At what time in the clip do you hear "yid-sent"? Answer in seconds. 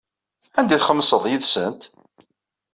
1.27-1.81